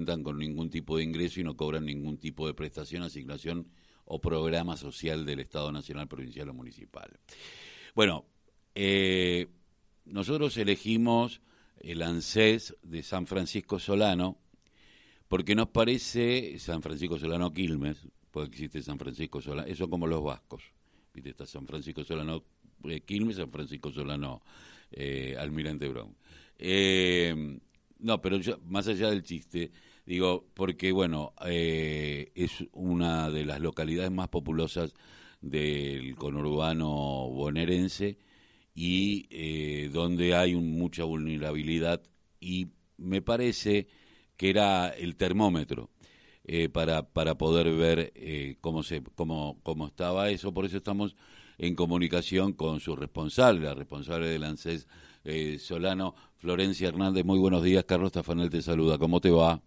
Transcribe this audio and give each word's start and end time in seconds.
cuentan 0.00 0.22
con 0.22 0.38
ningún 0.38 0.70
tipo 0.70 0.96
de 0.96 1.04
ingreso 1.04 1.40
y 1.40 1.44
no 1.44 1.54
cobran 1.58 1.84
ningún 1.84 2.16
tipo 2.16 2.46
de 2.46 2.54
prestación, 2.54 3.02
asignación 3.02 3.66
o 4.06 4.18
programa 4.18 4.78
social 4.78 5.26
del 5.26 5.40
Estado 5.40 5.70
Nacional, 5.70 6.08
Provincial 6.08 6.48
o 6.48 6.54
Municipal. 6.54 7.20
Bueno, 7.94 8.24
eh, 8.74 9.48
nosotros 10.06 10.56
elegimos 10.56 11.42
el 11.80 12.00
ANSES 12.00 12.76
de 12.82 13.02
San 13.02 13.26
Francisco 13.26 13.78
Solano 13.78 14.38
porque 15.28 15.54
nos 15.54 15.68
parece 15.68 16.58
San 16.58 16.80
Francisco 16.80 17.18
Solano 17.18 17.52
Quilmes, 17.52 18.08
porque 18.30 18.52
existe 18.52 18.80
San 18.80 18.98
Francisco 18.98 19.42
Solano, 19.42 19.68
eso 19.68 19.90
como 19.90 20.06
los 20.06 20.24
vascos, 20.24 20.62
¿viste? 21.12 21.28
está 21.28 21.44
San 21.44 21.66
Francisco 21.66 22.04
Solano 22.04 22.42
eh, 22.84 23.02
Quilmes, 23.02 23.36
San 23.36 23.50
Francisco 23.50 23.92
Solano 23.92 24.40
eh, 24.92 25.36
Almirante 25.38 25.88
Brown. 25.88 26.16
Eh, 26.58 27.58
no, 28.02 28.20
pero 28.20 28.38
más 28.64 28.88
allá 28.88 29.10
del 29.10 29.22
chiste, 29.22 29.70
digo, 30.10 30.44
porque 30.54 30.90
bueno, 30.90 31.34
eh, 31.46 32.32
es 32.34 32.64
una 32.72 33.30
de 33.30 33.44
las 33.44 33.60
localidades 33.60 34.10
más 34.10 34.26
populosas 34.26 34.92
del 35.40 36.16
conurbano 36.16 36.88
bonaerense 37.28 38.18
y 38.74 39.28
eh, 39.30 39.88
donde 39.92 40.34
hay 40.34 40.56
mucha 40.56 41.04
vulnerabilidad 41.04 42.02
y 42.40 42.70
me 42.96 43.22
parece 43.22 43.86
que 44.36 44.50
era 44.50 44.88
el 44.88 45.14
termómetro 45.14 45.90
eh, 46.42 46.68
para, 46.68 47.08
para 47.08 47.38
poder 47.38 47.72
ver 47.72 48.10
eh, 48.16 48.56
cómo, 48.60 48.82
se, 48.82 49.04
cómo, 49.14 49.60
cómo 49.62 49.86
estaba 49.86 50.28
eso. 50.30 50.52
Por 50.52 50.64
eso 50.64 50.78
estamos 50.78 51.14
en 51.56 51.76
comunicación 51.76 52.52
con 52.54 52.80
su 52.80 52.96
responsable, 52.96 53.60
la 53.60 53.74
responsable 53.74 54.26
del 54.26 54.42
ANSES 54.42 54.88
Solano, 55.60 56.16
Florencia 56.34 56.88
Hernández. 56.88 57.24
Muy 57.24 57.38
buenos 57.38 57.62
días, 57.62 57.84
Carlos 57.84 58.10
Tafanel 58.10 58.50
te 58.50 58.60
saluda. 58.60 58.98
¿Cómo 58.98 59.20
te 59.20 59.30
va? 59.30 59.62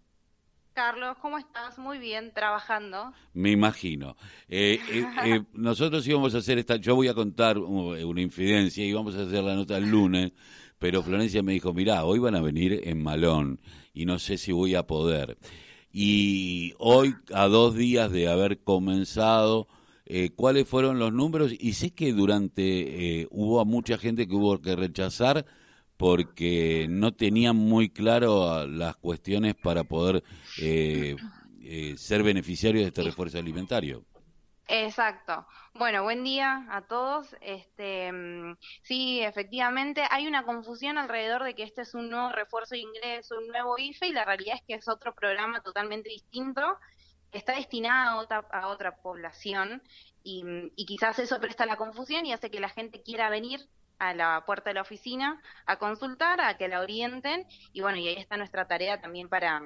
Carlos, 0.73 1.17
¿cómo 1.21 1.37
estás? 1.37 1.77
Muy 1.77 1.99
bien, 1.99 2.31
trabajando. 2.33 3.13
Me 3.33 3.51
imagino. 3.51 4.17
Eh, 4.49 4.79
eh, 4.89 5.05
eh, 5.25 5.41
nosotros 5.53 6.05
íbamos 6.07 6.33
a 6.33 6.39
hacer 6.39 6.57
esta, 6.57 6.77
yo 6.77 6.95
voy 6.95 7.07
a 7.07 7.13
contar 7.13 7.59
una 7.59 8.21
infidencia 8.21 8.83
y 8.83 8.91
vamos 8.91 9.15
a 9.15 9.21
hacer 9.21 9.43
la 9.43 9.53
nota 9.53 9.77
el 9.77 9.89
lunes, 9.89 10.31
pero 10.79 11.03
Florencia 11.03 11.43
me 11.43 11.53
dijo, 11.53 11.73
mirá, 11.73 12.05
hoy 12.05 12.17
van 12.17 12.35
a 12.35 12.41
venir 12.41 12.81
en 12.83 13.03
Malón 13.03 13.61
y 13.93 14.05
no 14.05 14.17
sé 14.17 14.37
si 14.37 14.51
voy 14.51 14.73
a 14.73 14.87
poder. 14.87 15.37
Y 15.91 16.73
hoy, 16.79 17.13
a 17.33 17.47
dos 17.47 17.75
días 17.75 18.11
de 18.11 18.27
haber 18.27 18.63
comenzado, 18.63 19.67
¿cuáles 20.35 20.67
fueron 20.67 20.97
los 20.97 21.13
números? 21.13 21.53
Y 21.57 21.73
sé 21.73 21.91
que 21.91 22.13
durante, 22.13 23.27
hubo 23.29 23.63
mucha 23.63 23.99
gente 23.99 24.27
que 24.27 24.35
hubo 24.35 24.59
que 24.59 24.75
rechazar 24.75 25.45
porque 26.03 26.85
no 26.89 27.13
tenían 27.13 27.55
muy 27.55 27.87
claro 27.87 28.67
las 28.67 28.97
cuestiones 28.97 29.55
para 29.55 29.85
poder 29.85 30.21
eh, 30.61 31.15
eh, 31.61 31.95
ser 31.97 32.23
beneficiarios 32.23 32.83
de 32.83 32.89
este 32.89 33.03
refuerzo 33.03 33.37
alimentario. 33.37 34.03
Exacto. 34.67 35.47
Bueno, 35.75 36.03
buen 36.03 36.25
día 36.25 36.67
a 36.69 36.81
todos. 36.81 37.33
Este, 37.39 38.11
mm, 38.11 38.57
sí, 38.81 39.21
efectivamente, 39.21 40.03
hay 40.11 40.27
una 40.27 40.43
confusión 40.43 40.97
alrededor 40.97 41.45
de 41.45 41.55
que 41.55 41.63
este 41.63 41.83
es 41.83 41.93
un 41.93 42.09
nuevo 42.09 42.33
refuerzo 42.33 42.75
de 42.75 42.81
ingreso, 42.81 43.37
un 43.37 43.47
nuevo 43.47 43.77
IFE, 43.77 44.07
y 44.07 44.11
la 44.11 44.25
realidad 44.25 44.55
es 44.57 44.63
que 44.67 44.73
es 44.73 44.89
otro 44.89 45.15
programa 45.15 45.61
totalmente 45.61 46.09
distinto, 46.09 46.79
está 47.31 47.55
destinado 47.55 48.19
a 48.19 48.21
otra, 48.21 48.45
a 48.51 48.67
otra 48.67 48.97
población, 48.97 49.81
y, 50.21 50.43
y 50.75 50.85
quizás 50.85 51.17
eso 51.19 51.39
presta 51.39 51.65
la 51.65 51.77
confusión 51.77 52.25
y 52.25 52.33
hace 52.33 52.51
que 52.51 52.59
la 52.59 52.67
gente 52.67 53.01
quiera 53.01 53.29
venir 53.29 53.69
a 53.99 54.13
la 54.13 54.43
puerta 54.45 54.69
de 54.69 54.75
la 54.75 54.81
oficina 54.81 55.41
a 55.65 55.77
consultar, 55.77 56.41
a 56.41 56.57
que 56.57 56.67
la 56.67 56.81
orienten 56.81 57.45
y 57.71 57.81
bueno, 57.81 57.97
y 57.97 58.07
ahí 58.07 58.15
está 58.17 58.37
nuestra 58.37 58.67
tarea 58.67 59.01
también 59.01 59.29
para, 59.29 59.61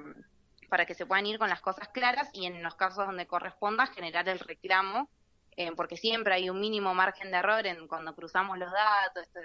para 0.69 0.85
que 0.85 0.93
se 0.93 1.05
puedan 1.05 1.25
ir 1.25 1.39
con 1.39 1.49
las 1.49 1.61
cosas 1.61 1.89
claras 1.89 2.29
y 2.33 2.45
en 2.45 2.61
los 2.63 2.75
casos 2.75 3.05
donde 3.05 3.27
corresponda 3.27 3.87
generar 3.87 4.27
el 4.29 4.39
reclamo, 4.39 5.09
eh, 5.55 5.71
porque 5.75 5.97
siempre 5.97 6.35
hay 6.35 6.49
un 6.49 6.59
mínimo 6.59 6.93
margen 6.93 7.31
de 7.31 7.37
error 7.37 7.65
en 7.65 7.87
cuando 7.87 8.15
cruzamos 8.15 8.57
los 8.57 8.71
datos, 8.71 9.23
este, 9.23 9.39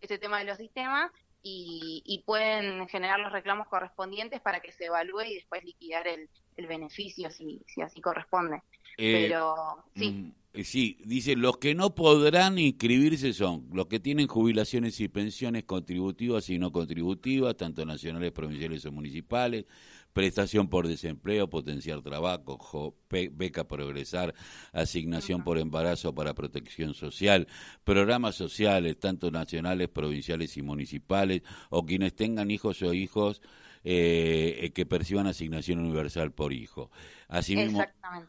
este 0.00 0.18
tema 0.18 0.38
de 0.38 0.44
los 0.44 0.58
sistemas, 0.58 1.10
y, 1.48 2.22
pueden 2.26 2.88
generar 2.88 3.20
los 3.20 3.30
reclamos 3.30 3.68
correspondientes 3.68 4.40
para 4.40 4.58
que 4.58 4.72
se 4.72 4.86
evalúe 4.86 5.22
y 5.22 5.34
después 5.36 5.62
liquidar 5.62 6.08
el, 6.08 6.28
el 6.56 6.66
beneficio 6.66 7.30
si, 7.30 7.62
si 7.68 7.82
así 7.82 8.00
corresponde. 8.00 8.62
Eh, 8.96 9.28
Pero 9.28 9.84
sí. 9.94 10.10
Mm, 10.10 10.34
sí, 10.64 10.98
dice, 11.04 11.36
los 11.36 11.58
que 11.58 11.74
no 11.74 11.94
podrán 11.94 12.58
inscribirse 12.58 13.32
son 13.32 13.68
los 13.72 13.86
que 13.86 14.00
tienen 14.00 14.26
jubilaciones 14.26 15.00
y 15.00 15.08
pensiones 15.08 15.64
contributivas 15.64 16.48
y 16.50 16.58
no 16.58 16.72
contributivas, 16.72 17.56
tanto 17.56 17.84
nacionales, 17.84 18.32
provinciales 18.32 18.84
o 18.86 18.92
municipales, 18.92 19.66
prestación 20.12 20.68
por 20.68 20.88
desempleo, 20.88 21.50
potenciar 21.50 22.00
trabajo, 22.00 22.96
beca 23.10 23.68
progresar, 23.68 24.34
asignación 24.72 25.44
por 25.44 25.58
embarazo 25.58 26.14
para 26.14 26.32
protección 26.32 26.94
social, 26.94 27.46
programas 27.84 28.34
sociales, 28.34 28.98
tanto 28.98 29.30
nacionales, 29.30 29.88
provinciales 29.88 30.56
y 30.56 30.62
municipales, 30.62 31.42
o 31.68 31.84
quienes 31.84 32.14
tengan 32.14 32.50
hijos 32.50 32.80
o 32.82 32.94
hijos 32.94 33.42
eh, 33.88 34.72
que 34.74 34.84
perciban 34.84 35.28
asignación 35.28 35.78
universal 35.78 36.32
por 36.32 36.52
hijo. 36.52 36.90
Asimismo, 37.28 37.84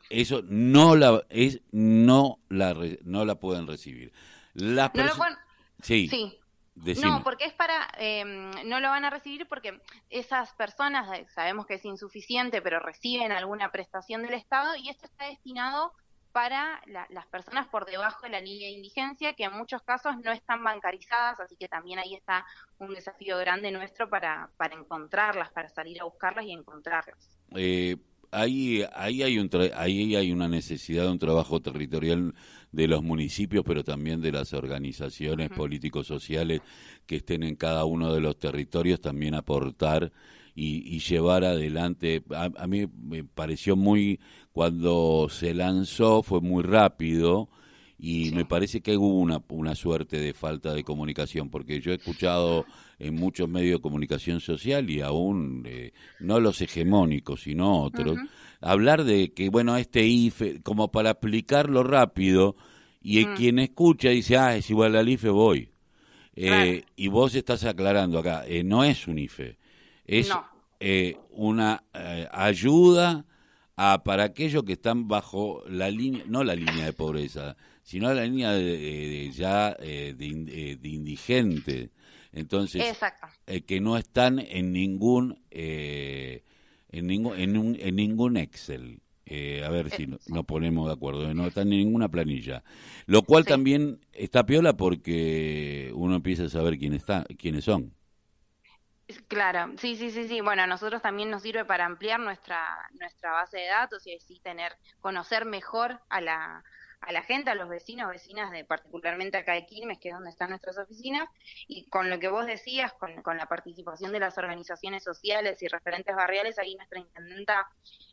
eso 0.07 0.43
no 0.43 0.95
la 0.95 1.23
es 1.29 1.61
no 1.71 2.37
la 2.47 2.75
no 3.03 3.25
la 3.25 3.39
pueden 3.39 3.65
recibir. 3.65 4.13
Las 4.53 4.93
no 4.93 5.07
sí. 5.81 6.07
sí. 6.07 6.39
No, 7.01 7.23
porque 7.23 7.45
es 7.45 7.53
para, 7.53 7.89
em, 7.97 8.51
no 8.65 8.79
lo 8.79 8.89
van 8.89 9.03
a 9.03 9.09
recibir 9.09 9.47
porque 9.47 9.81
esas 10.11 10.53
personas, 10.53 11.11
eh, 11.17 11.25
sabemos 11.33 11.65
que 11.65 11.73
es 11.73 11.85
insuficiente, 11.85 12.61
pero 12.61 12.79
reciben 12.79 13.31
alguna 13.31 13.71
prestación 13.71 14.21
del 14.21 14.35
Estado 14.35 14.75
y 14.75 14.89
esto 14.89 15.07
está 15.07 15.25
destinado 15.25 15.91
para 16.37 16.79
las 17.09 17.25
personas 17.25 17.67
por 17.67 17.87
debajo 17.87 18.21
de 18.21 18.29
la 18.29 18.39
línea 18.39 18.67
de 18.67 18.75
indigencia, 18.75 19.33
que 19.33 19.45
en 19.45 19.53
muchos 19.53 19.81
casos 19.81 20.17
no 20.23 20.31
están 20.31 20.63
bancarizadas, 20.63 21.39
así 21.39 21.55
que 21.55 21.67
también 21.67 21.97
ahí 21.97 22.13
está 22.13 22.45
un 22.77 22.93
desafío 22.93 23.39
grande 23.39 23.71
nuestro 23.71 24.07
para, 24.07 24.47
para 24.55 24.75
encontrarlas, 24.75 25.49
para 25.49 25.67
salir 25.67 25.99
a 25.99 26.03
buscarlas 26.03 26.45
y 26.45 26.51
encontrarlas. 26.51 27.31
Eh, 27.55 27.97
ahí, 28.29 28.83
ahí, 28.93 29.23
hay 29.23 29.39
un 29.39 29.49
ahí 29.73 30.15
hay 30.15 30.31
una 30.31 30.47
necesidad 30.47 31.05
de 31.05 31.09
un 31.09 31.17
trabajo 31.17 31.59
territorial 31.59 32.35
de 32.71 32.87
los 32.87 33.01
municipios, 33.01 33.63
pero 33.65 33.83
también 33.83 34.21
de 34.21 34.31
las 34.31 34.53
organizaciones 34.53 35.49
políticos 35.49 36.05
sociales 36.05 36.61
que 37.07 37.15
estén 37.15 37.41
en 37.41 37.55
cada 37.55 37.83
uno 37.85 38.13
de 38.13 38.21
los 38.21 38.37
territorios, 38.37 39.01
también 39.01 39.33
aportar 39.33 40.11
y, 40.59 40.99
llevar 40.99 41.43
adelante. 41.45 42.23
A, 42.35 42.65
mí 42.65 42.87
me 42.99 43.23
pareció 43.23 43.75
muy, 43.75 44.19
cuando 44.51 45.27
se 45.29 45.53
lanzó 45.53 46.23
fue 46.23 46.41
muy 46.41 46.63
rápido 46.63 47.47
y 47.99 48.31
me 48.31 48.43
parece 48.43 48.81
que 48.81 48.97
hubo 48.97 49.19
una, 49.19 49.39
una 49.49 49.75
suerte 49.75 50.19
de 50.19 50.33
falta 50.33 50.73
de 50.73 50.83
comunicación, 50.83 51.51
porque 51.51 51.79
yo 51.79 51.91
he 51.91 51.95
escuchado 51.95 52.65
en 52.97 53.13
muchos 53.13 53.47
medios 53.47 53.77
de 53.77 53.81
comunicación 53.83 54.39
social 54.39 54.89
y 54.89 55.01
aún 55.01 55.63
eh, 55.67 55.93
no 56.19 56.39
los 56.39 56.59
hegemónicos, 56.59 57.41
sino 57.41 57.83
otros, 57.83 58.17
hablar 58.59 59.03
de 59.03 59.33
que, 59.33 59.49
bueno, 59.49 59.77
este 59.77 60.07
IFE, 60.07 60.61
como 60.63 60.91
para 60.91 61.11
explicarlo 61.11 61.83
rápido, 61.83 62.55
y 62.99 63.25
mm. 63.25 63.35
quien 63.35 63.59
escucha 63.59 64.09
dice, 64.09 64.37
ah, 64.37 64.55
es 64.55 64.67
igual 64.71 64.95
al 64.95 65.07
IFE, 65.07 65.29
voy. 65.29 65.69
Eh, 66.35 66.83
y 66.95 67.07
vos 67.09 67.35
estás 67.35 67.63
aclarando 67.63 68.17
acá, 68.19 68.43
eh, 68.47 68.63
no 68.63 68.83
es 68.83 69.07
un 69.07 69.19
IFE, 69.19 69.57
es 70.07 70.31
una 71.29 71.83
ayuda 72.31 73.25
a, 73.75 74.03
para 74.03 74.23
aquellos 74.23 74.63
que 74.63 74.73
están 74.73 75.07
bajo 75.07 75.63
la 75.69 75.91
línea, 75.91 76.23
no 76.27 76.43
la 76.43 76.55
línea 76.55 76.85
de 76.85 76.93
pobreza, 76.93 77.55
sino 77.83 78.11
la 78.13 78.25
línea 78.25 78.51
de, 78.51 79.31
ya 79.31 79.73
de, 79.75 80.13
de 80.81 80.89
indigente. 80.89 81.91
Entonces, 82.31 82.97
eh, 83.47 83.61
que 83.61 83.79
no 83.79 83.97
están 83.97 84.39
en 84.39 84.71
ningún, 84.71 85.39
eh, 85.49 86.43
en 86.91 87.07
ningún, 87.07 87.39
en, 87.39 87.57
un, 87.57 87.77
en 87.79 87.95
ningún 87.95 88.37
Excel. 88.37 89.01
Eh, 89.25 89.61
a 89.65 89.69
ver 89.69 89.89
si 89.89 90.07
nos 90.07 90.45
ponemos 90.45 90.87
de 90.87 90.93
acuerdo, 90.93 91.33
no 91.33 91.47
están 91.47 91.73
en 91.73 91.79
ninguna 91.79 92.09
planilla. 92.09 92.63
Lo 93.07 93.23
cual 93.23 93.43
también 93.43 93.99
está 94.13 94.45
piola 94.45 94.77
porque 94.77 95.91
uno 95.95 96.15
empieza 96.15 96.45
a 96.45 96.49
saber 96.49 96.77
quién 96.77 96.93
está, 96.93 97.25
quiénes 97.37 97.65
son. 97.65 97.93
Claro, 99.29 99.71
sí, 99.77 99.95
sí, 99.95 100.11
sí, 100.11 100.27
sí. 100.27 100.41
Bueno, 100.41 100.63
a 100.63 100.67
nosotros 100.67 101.01
también 101.01 101.29
nos 101.29 101.41
sirve 101.41 101.63
para 101.63 101.85
ampliar 101.85 102.19
nuestra 102.19 102.61
nuestra 102.99 103.31
base 103.31 103.57
de 103.57 103.67
datos 103.67 104.05
y 104.05 104.13
así 104.15 104.39
tener, 104.41 104.73
conocer 104.99 105.45
mejor 105.45 106.01
a 106.09 106.19
la, 106.19 106.61
a 106.99 107.11
la 107.13 107.21
gente, 107.23 107.49
a 107.49 107.55
los 107.55 107.69
vecinos, 107.69 108.09
vecinas 108.09 108.51
de 108.51 108.65
particularmente 108.65 109.37
acá 109.37 109.53
de 109.53 109.65
Quilmes, 109.65 109.99
que 109.99 110.09
es 110.09 110.13
donde 110.13 110.29
están 110.31 110.49
nuestras 110.49 110.77
oficinas, 110.77 111.29
y 111.67 111.87
con 111.89 112.09
lo 112.09 112.19
que 112.19 112.27
vos 112.27 112.45
decías, 112.45 112.91
con, 112.93 113.21
con 113.21 113.37
la 113.37 113.45
participación 113.45 114.11
de 114.11 114.19
las 114.19 114.37
organizaciones 114.37 115.03
sociales 115.05 115.61
y 115.63 115.69
referentes 115.69 116.13
barriales, 116.15 116.59
ahí 116.59 116.75
nuestra 116.75 116.99
intendenta 116.99 117.65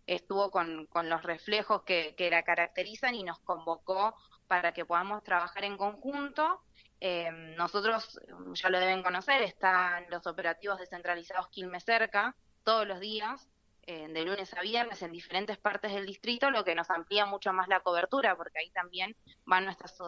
estuvo 0.06 0.50
con, 0.52 0.87
con 0.87 1.08
los 1.08 1.25
reflejos 1.25 1.82
que, 1.82 2.14
que 2.17 2.31
la 2.31 2.44
caracterizan 2.44 3.17
y 3.17 3.25
nos 3.25 3.41
convocó 3.41 4.14
para 4.46 4.73
que 4.73 4.85
podamos 4.85 5.25
trabajar 5.25 5.64
en 5.64 5.76
conjunto. 5.76 6.61
Eh, 7.00 7.31
nosotros, 7.56 8.20
ya 8.55 8.69
lo 8.70 8.79
deben 8.79 9.02
conocer, 9.02 9.43
están 9.43 10.06
los 10.11 10.26
operativos 10.26 10.79
descentralizados 10.79 11.49
Quilmes 11.49 11.85
Cerca 11.85 12.35
todos 12.62 12.87
los 12.87 13.00
días, 13.00 13.49
eh, 13.87 14.08
de 14.08 14.25
lunes 14.25 14.55
a 14.55 14.62
viernes 14.62 15.02
en 15.02 15.12
diferentes 15.12 15.58
partes 15.58 15.93
del 15.93 16.06
distrito, 16.06 16.50
lo 16.50 16.64
que 16.64 16.75
nos 16.75 16.88
amplía 16.91 17.26
mucho 17.26 17.52
más 17.52 17.69
la 17.69 17.81
cobertura, 17.81 18.35
porque 18.37 18.61
ahí 18.61 18.70
también 18.70 19.14
van 19.44 19.67
nuestras, 19.67 19.99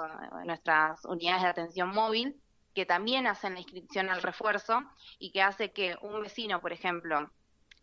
nuestras 0.47 1.05
unidades 1.05 1.43
de 1.43 1.49
atención 1.49 1.91
móvil, 1.91 2.41
que 2.75 2.87
también 2.87 3.27
hacen 3.27 3.55
la 3.55 3.61
inscripción 3.61 4.09
al 4.09 4.23
refuerzo 4.23 4.81
y 5.19 5.31
que 5.31 5.43
hace 5.43 5.73
que 5.73 5.97
un 6.00 6.23
vecino, 6.23 6.61
por 6.61 6.73
ejemplo, 6.73 7.31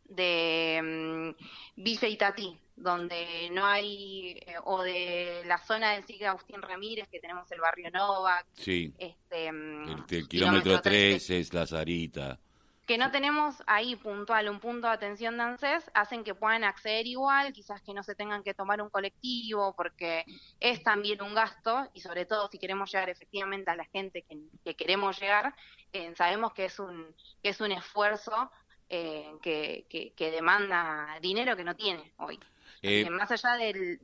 de 0.06 1.36
Villa 1.76 2.08
Itatí, 2.08 2.58
donde 2.76 3.50
no 3.52 3.66
hay, 3.66 4.40
eh, 4.46 4.56
o 4.66 4.82
de 4.82 5.44
la 5.46 5.58
zona 5.58 5.92
del 5.92 6.06
Siglo 6.06 6.30
Agustín 6.30 6.62
Ramírez, 6.62 7.08
que 7.10 7.20
tenemos 7.20 7.52
el 7.52 7.62
barrio 7.62 7.90
Novak. 7.92 8.46
Sí. 8.54 8.94
Este, 8.98 9.52
mm, 9.52 10.06
el, 10.10 10.28
kilómetro 10.28 10.82
13 10.82 11.40
es 11.40 11.54
La 11.54 11.68
Zarita 11.68 12.40
que 12.86 12.98
no 12.98 13.12
tenemos 13.12 13.64
ahí 13.66 13.96
puntual 13.96 14.50
un 14.50 14.60
punto 14.60 14.88
de 14.88 14.94
atención 14.94 15.38
de 15.38 15.44
ANSES, 15.44 15.90
hacen 15.94 16.24
que 16.24 16.36
puedan 16.36 16.64
acceder 16.64 17.08
igual, 17.08 17.54
quizás 17.54 17.82
que 17.82 17.94
no 17.94 18.04
se 18.04 18.16
tengan 18.16 18.44
que 18.44 18.54
tomar 18.54 18.82
un 18.82 18.90
colectivo, 18.90 19.74
porque 19.76 20.26
es 20.60 20.84
también 20.84 21.22
un 21.22 21.34
gasto, 21.34 21.90
y 21.94 22.02
sobre 22.02 22.26
todo 22.26 22.50
si 22.50 22.60
queremos 22.60 22.92
llegar 22.92 23.10
efectivamente 23.10 23.72
a 23.72 23.76
la 23.76 23.86
gente 23.86 24.26
que, 24.64 24.76
queremos 24.76 25.20
llegar, 25.20 25.56
eh, 25.94 26.14
sabemos 26.16 26.54
que 26.54 26.66
es 26.66 26.78
un, 26.80 27.16
que 27.42 27.50
es 27.50 27.62
un 27.62 27.72
esfuerzo 27.72 28.52
eh, 28.96 29.40
que, 29.42 30.14
que, 30.16 30.32
demanda 30.32 31.18
dinero 31.20 31.56
que 31.56 31.64
no 31.64 31.76
tiene 31.76 32.14
hoy. 32.18 32.40
Eh, 32.84 33.10
más 33.10 33.32
allá 33.32 33.56
del, 33.56 34.00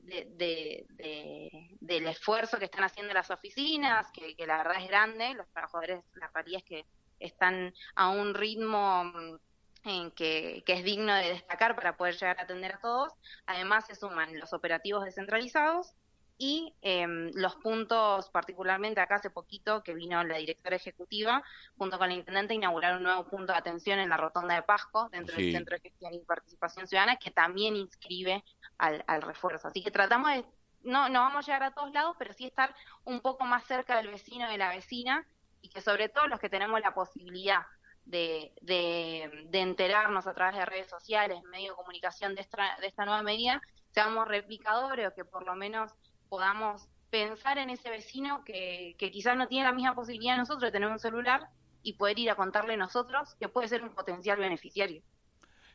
del 1.80 2.08
esfuerzo 2.08 2.58
que 2.58 2.66
están 2.66 2.84
haciendo 2.84 3.14
las 3.14 3.30
oficinas, 3.30 4.10
que, 4.12 4.36
que 4.36 4.48
la 4.48 4.58
verdad 4.58 4.82
es 4.82 4.88
grande, 4.88 5.36
los 5.36 5.48
trabajadores, 5.50 6.04
la 6.16 6.32
realidad 6.34 6.62
es 6.62 6.64
que 6.64 6.86
están 7.20 7.72
a 7.94 8.10
un 8.10 8.34
ritmo 8.34 9.04
mm, 9.04 9.36
en 9.84 10.12
que, 10.12 10.64
es 10.66 10.84
digno 10.84 11.14
de 11.14 11.34
destacar 11.34 11.76
para 11.76 11.96
poder 11.96 12.16
llegar 12.16 12.40
a 12.40 12.44
atender 12.44 12.74
a 12.74 12.80
todos. 12.80 13.14
Además 13.46 13.86
se 13.86 13.94
suman 13.94 14.40
los 14.40 14.54
operativos 14.54 15.04
descentralizados 15.04 15.94
y 16.42 16.74
em, 16.82 17.32
los 17.36 17.58
puntos, 17.58 18.30
particularmente 18.30 19.02
acá 19.02 19.16
hace 19.16 19.30
poquito 19.30 19.84
que 19.84 19.94
vino 19.94 20.24
la 20.24 20.38
directora 20.38 20.78
ejecutiva, 20.78 21.44
junto 21.78 21.98
con 21.98 22.08
la 22.08 22.16
intendente, 22.16 22.54
inaugurar 22.54 22.96
un 22.96 23.04
nuevo 23.04 23.28
punto 23.28 23.52
de 23.52 23.60
atención 23.60 24.00
en 24.00 24.08
la 24.08 24.16
rotonda 24.16 24.56
de 24.56 24.64
Pasco, 24.64 25.10
dentro 25.10 25.36
del 25.36 25.52
Centro 25.52 25.76
de 25.76 25.82
Gestión 25.82 26.14
y 26.14 26.20
Participación 26.20 26.88
Ciudadana, 26.88 27.18
que 27.18 27.30
también 27.30 27.76
inscribe 27.76 28.42
al, 28.78 29.04
al 29.06 29.22
refuerzo. 29.22 29.68
Así 29.68 29.84
que 29.84 29.92
tratamos 29.92 30.32
de, 30.32 30.46
no, 30.84 31.10
no 31.10 31.20
vamos 31.20 31.44
a 31.44 31.46
llegar 31.46 31.64
a 31.64 31.74
todos 31.74 31.92
lados, 31.92 32.16
pero 32.18 32.34
sí 32.34 32.46
estar 32.46 32.74
un 33.04 33.20
poco 33.20 33.44
más 33.44 33.66
cerca 33.66 33.98
del 33.98 34.08
vecino 34.08 34.48
y 34.48 34.52
de 34.54 34.58
la 34.58 34.70
vecina 34.70 35.28
y 35.62 35.68
que 35.68 35.82
sobre 35.82 36.08
todo 36.08 36.28
los 36.28 36.40
que 36.40 36.50
tenemos 36.50 36.80
la 36.80 36.94
posibilidad 36.94 37.66
de, 38.06 38.54
de, 38.62 39.60
enterarnos 39.60 40.26
a 40.26 40.34
través 40.34 40.56
de 40.56 40.66
redes 40.66 40.88
sociales, 40.88 41.44
medio 41.52 41.72
de 41.72 41.76
comunicación 41.76 42.34
de 42.34 42.42
esta, 42.42 42.78
de 42.80 42.88
esta 42.88 43.04
nueva 43.04 43.24
medida, 43.24 43.62
seamos 43.92 44.26
replicadores 44.26 45.10
o 45.10 45.14
que 45.14 45.26
por 45.26 45.46
lo 45.46 45.56
menos 45.56 45.92
podamos 46.30 46.88
pensar 47.10 47.58
en 47.58 47.70
ese 47.70 47.90
vecino 47.90 48.44
que, 48.46 48.96
que 48.98 49.12
quizás 49.12 49.36
no 49.36 49.48
tiene 49.48 49.66
la 49.66 49.74
misma 49.74 49.96
posibilidad 49.96 50.34
de 50.34 50.40
nosotros 50.40 50.64
de 50.64 50.72
tener 50.72 50.90
un 50.90 51.00
celular 51.00 51.50
y 51.82 51.94
poder 51.94 52.20
ir 52.20 52.30
a 52.30 52.36
contarle 52.36 52.78
nosotros 52.78 53.36
que 53.40 53.50
puede 53.50 53.68
ser 53.68 53.84
un 53.84 53.90
potencial 53.90 54.38
beneficiario. 54.38 55.02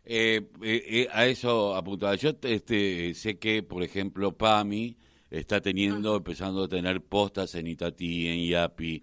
Eh, 0.05 0.49
eh, 0.63 0.85
eh, 0.87 1.09
a 1.13 1.27
eso 1.27 1.75
apuntaba. 1.75 2.15
Yo 2.15 2.33
este, 2.43 3.15
sé 3.15 3.39
que, 3.39 3.63
por 3.63 3.83
ejemplo, 3.83 4.37
PAMI 4.37 4.97
está 5.31 5.61
teniendo, 5.61 6.17
empezando 6.17 6.65
a 6.65 6.69
tener 6.69 7.03
postas 7.03 7.55
en 7.55 7.67
Itatí, 7.69 8.29
en 8.29 8.41
IAPI, 8.41 9.03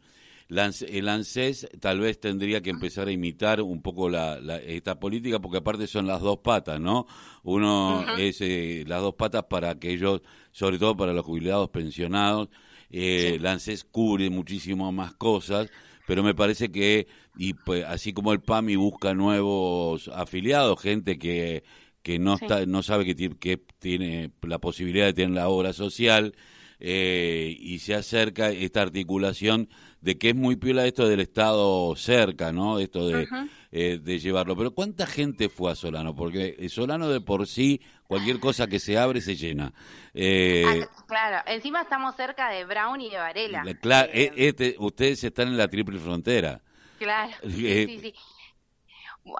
el 0.51 1.07
ANSES 1.07 1.69
tal 1.79 2.01
vez 2.01 2.19
tendría 2.19 2.61
que 2.61 2.71
empezar 2.71 3.07
a 3.07 3.11
imitar 3.11 3.61
un 3.61 3.81
poco 3.81 4.09
la, 4.09 4.37
esta 4.57 4.99
política, 4.99 5.39
porque 5.39 5.59
aparte 5.59 5.87
son 5.87 6.07
las 6.07 6.21
dos 6.21 6.39
patas, 6.39 6.79
¿no? 6.79 7.07
Uno 7.43 8.05
es 8.17 8.41
eh, 8.41 8.83
las 8.85 9.01
dos 9.01 9.15
patas 9.15 9.45
para 9.45 9.69
aquellos, 9.69 10.21
sobre 10.51 10.77
todo 10.77 10.97
para 10.97 11.13
los 11.13 11.25
jubilados 11.25 11.69
pensionados. 11.69 12.49
Eh, 12.89 13.35
El 13.35 13.45
ANSES 13.45 13.85
cubre 13.85 14.29
muchísimo 14.29 14.91
más 14.91 15.13
cosas, 15.13 15.69
pero 16.05 16.21
me 16.21 16.35
parece 16.35 16.69
que, 16.69 17.07
y 17.37 17.53
pues, 17.53 17.85
así 17.85 18.11
como 18.11 18.33
el 18.33 18.41
PAMI 18.41 18.75
busca 18.75 19.13
nuevos 19.13 20.09
afiliados, 20.09 20.81
gente 20.81 21.17
que, 21.17 21.63
que 22.03 22.19
no, 22.19 22.35
está, 22.35 22.65
no 22.65 22.83
sabe 22.83 23.05
que 23.05 23.15
tiene, 23.15 23.37
que 23.37 23.63
tiene 23.79 24.31
la 24.41 24.59
posibilidad 24.59 25.05
de 25.05 25.13
tener 25.13 25.31
la 25.31 25.47
obra 25.47 25.71
social, 25.71 26.35
eh, 26.83 27.55
y 27.59 27.79
se 27.79 27.93
acerca 27.93 28.49
esta 28.49 28.81
articulación 28.81 29.69
de 30.01 30.17
que 30.17 30.29
es 30.29 30.35
muy 30.35 30.55
piola 30.55 30.85
esto 30.85 31.07
del 31.07 31.19
Estado 31.19 31.95
cerca, 31.95 32.51
¿no? 32.51 32.79
Esto 32.79 33.07
de, 33.07 33.27
eh, 33.71 33.99
de 34.01 34.19
llevarlo. 34.19 34.55
Pero 34.57 34.71
¿cuánta 34.71 35.05
gente 35.05 35.47
fue 35.47 35.71
a 35.71 35.75
Solano? 35.75 36.15
Porque 36.15 36.67
Solano 36.69 37.07
de 37.07 37.21
por 37.21 37.47
sí, 37.47 37.81
cualquier 38.07 38.39
cosa 38.39 38.67
que 38.67 38.79
se 38.79 38.97
abre 38.97 39.21
se 39.21 39.35
llena. 39.35 39.73
Eh, 40.13 40.65
ah, 40.67 41.03
claro, 41.07 41.43
encima 41.45 41.81
estamos 41.81 42.15
cerca 42.15 42.49
de 42.49 42.65
Brown 42.65 42.99
y 42.99 43.11
de 43.11 43.17
Varela. 43.17 43.63
Claro, 43.79 44.11
e, 44.11 44.33
este, 44.35 44.75
ustedes 44.79 45.23
están 45.23 45.49
en 45.49 45.57
la 45.57 45.67
triple 45.67 45.99
frontera. 45.99 46.61
Claro, 46.97 47.33
sí, 47.43 47.99
sí, 47.99 48.13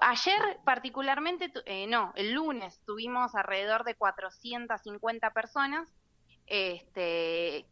Ayer 0.00 0.60
particularmente, 0.64 1.52
no, 1.88 2.12
el 2.14 2.34
lunes 2.34 2.80
tuvimos 2.86 3.34
alrededor 3.34 3.82
de 3.82 3.96
450 3.96 5.30
personas 5.32 5.88
este, 6.46 7.66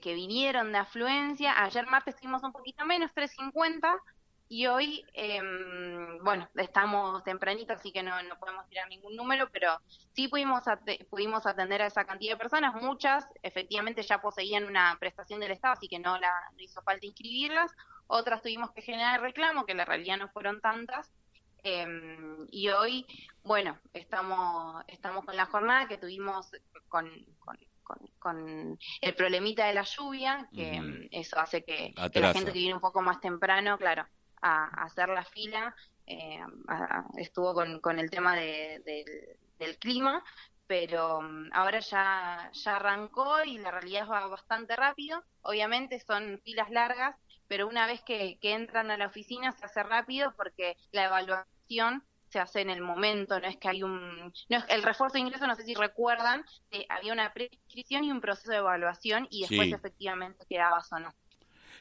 que, 0.00 0.14
vinieron 0.14 0.72
de 0.72 0.78
afluencia. 0.78 1.62
Ayer 1.62 1.86
martes 1.86 2.16
tuvimos 2.16 2.42
un 2.42 2.52
poquito 2.52 2.84
menos, 2.84 3.12
350, 3.14 3.96
y 4.48 4.66
hoy, 4.66 5.04
em, 5.14 6.22
bueno, 6.22 6.46
estamos 6.56 7.24
tempranito, 7.24 7.72
así 7.72 7.90
que 7.90 8.02
no, 8.02 8.12
podemos 8.38 8.68
tirar 8.68 8.86
ningún 8.88 9.16
número, 9.16 9.48
pero 9.50 9.80
sí 10.12 10.28
pudimos, 10.28 10.62
pudimos 11.08 11.46
atender 11.46 11.80
a 11.80 11.86
esa 11.86 12.04
cantidad 12.04 12.34
de 12.34 12.38
personas. 12.38 12.74
Muchas 12.82 13.26
efectivamente 13.42 14.02
ya 14.02 14.20
poseían 14.20 14.64
una 14.64 14.96
prestación 15.00 15.40
del 15.40 15.52
Estado, 15.52 15.74
así 15.74 15.88
que 15.88 15.98
no, 15.98 16.18
la, 16.18 16.32
no 16.54 16.62
hizo 16.62 16.82
falta 16.82 17.06
inscribirlas. 17.06 17.72
Otras 18.08 18.42
tuvimos 18.42 18.72
que 18.72 18.82
generar 18.82 19.22
reclamo, 19.22 19.64
que 19.64 19.74
la 19.74 19.86
realidad 19.86 20.18
no 20.18 20.28
fueron 20.28 20.60
tantas. 20.60 21.10
Em, 21.62 22.46
y 22.50 22.68
hoy, 22.68 23.06
bueno, 23.44 23.78
estamos, 23.94 24.84
estamos 24.88 25.24
con 25.24 25.36
la 25.36 25.46
jornada 25.46 25.88
que 25.88 25.96
tuvimos 25.96 26.50
con 27.82 27.98
con, 28.18 28.78
el 29.00 29.14
problemita 29.14 29.66
de 29.66 29.74
la 29.74 29.82
lluvia, 29.82 30.48
que 30.54 31.08
eso 31.10 31.38
hace 31.38 31.64
que, 31.64 31.92
la 31.96 32.32
gente 32.32 32.52
que 32.52 32.58
viene 32.58 32.74
un 32.74 32.80
poco 32.80 33.02
más 33.02 33.20
temprano, 33.20 33.76
claro, 33.78 34.06
a, 34.40 34.84
hacer 34.84 35.08
la 35.08 35.24
fila, 35.24 35.74
eh, 36.06 36.40
estuvo 37.16 37.54
con, 37.54 37.80
con, 37.80 37.98
el 37.98 38.10
tema 38.10 38.36
de, 38.36 39.36
del 39.58 39.78
clima, 39.78 40.22
pero 40.66 41.20
mm, 41.20 41.50
ahora 41.52 41.80
ya, 41.80 42.50
ya 42.52 42.76
arrancó 42.76 43.44
y 43.44 43.58
la 43.58 43.70
realidad 43.70 44.08
va 44.08 44.26
bastante 44.26 44.76
rápido. 44.76 45.22
Obviamente 45.42 46.00
son 46.00 46.40
filas 46.44 46.70
largas, 46.70 47.16
pero 47.48 47.68
una 47.68 47.86
vez 47.86 48.02
que, 48.02 48.38
que 48.40 48.52
entran 48.54 48.90
a 48.90 48.96
la 48.96 49.06
oficina 49.06 49.52
se 49.52 49.66
hace 49.66 49.82
rápido 49.82 50.32
porque 50.36 50.76
la 50.92 51.04
evaluación 51.04 52.04
se 52.32 52.40
hace 52.40 52.62
en 52.62 52.70
el 52.70 52.80
momento, 52.80 53.38
no 53.38 53.46
es 53.46 53.58
que 53.58 53.68
hay 53.68 53.82
un... 53.82 54.32
No 54.48 54.56
es, 54.56 54.64
el 54.68 54.82
refuerzo 54.82 55.14
de 55.14 55.20
ingreso, 55.20 55.46
no 55.46 55.54
sé 55.54 55.64
si 55.64 55.74
recuerdan, 55.74 56.44
que 56.70 56.86
había 56.88 57.12
una 57.12 57.32
prescripción 57.32 58.04
y 58.04 58.10
un 58.10 58.20
proceso 58.20 58.50
de 58.50 58.58
evaluación 58.58 59.28
y 59.30 59.42
después 59.42 59.70
efectivamente 59.70 60.46
quedabas 60.48 60.90
o 60.92 60.98
no. 60.98 61.14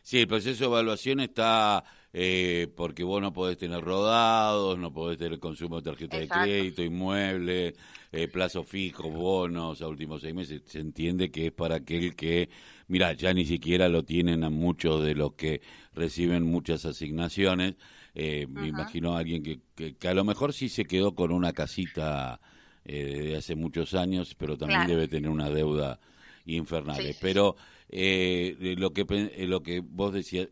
Sí, 0.03 0.19
el 0.19 0.27
proceso 0.27 0.63
de 0.63 0.69
evaluación 0.69 1.19
está 1.21 1.83
eh, 2.11 2.67
porque 2.75 3.03
vos 3.03 3.21
no 3.21 3.31
podés 3.31 3.57
tener 3.57 3.79
rodados, 3.79 4.77
no 4.77 4.91
podés 4.91 5.17
tener 5.17 5.39
consumo 5.39 5.77
de 5.77 5.91
tarjeta 5.91 6.17
de 6.17 6.27
crédito, 6.27 6.81
inmueble, 6.81 7.75
eh, 8.11 8.27
plazos 8.27 8.67
fijos, 8.67 9.09
bonos 9.09 9.81
a 9.81 9.87
últimos 9.87 10.21
seis 10.21 10.33
meses. 10.33 10.63
Se 10.65 10.79
entiende 10.79 11.31
que 11.31 11.47
es 11.47 11.51
para 11.53 11.75
aquel 11.75 12.15
que, 12.15 12.49
mira, 12.87 13.13
ya 13.13 13.33
ni 13.33 13.45
siquiera 13.45 13.87
lo 13.87 14.03
tienen 14.03 14.43
a 14.43 14.49
muchos 14.49 15.03
de 15.03 15.15
los 15.15 15.33
que 15.33 15.61
reciben 15.93 16.43
muchas 16.43 16.85
asignaciones. 16.85 17.75
Eh, 18.13 18.45
me 18.49 18.67
imagino 18.67 19.15
a 19.15 19.19
alguien 19.19 19.41
que, 19.41 19.59
que, 19.97 20.07
a 20.07 20.13
lo 20.13 20.25
mejor 20.25 20.53
sí 20.53 20.67
se 20.67 20.85
quedó 20.85 21.15
con 21.15 21.31
una 21.31 21.53
casita 21.53 22.41
eh, 22.83 23.21
de 23.23 23.37
hace 23.37 23.55
muchos 23.55 23.93
años, 23.93 24.35
pero 24.35 24.57
también 24.57 24.85
debe 24.87 25.07
tener 25.07 25.29
una 25.29 25.49
deuda 25.49 25.99
infernal. 26.45 27.15
Pero 27.21 27.55
eh, 27.87 28.75
lo 28.77 28.91
que 28.91 29.05
lo 29.47 29.63
que 29.63 29.79
vos 29.79 30.13
decías, 30.13 30.49